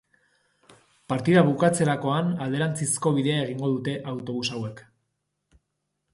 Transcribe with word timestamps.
Partida 1.11 1.43
bukatzerakoan 1.49 2.31
alderantzizko 2.47 3.13
bidea 3.19 3.45
egingo 3.45 3.71
dute 3.75 3.95
autobus 4.15 4.43
hauek. 4.57 4.85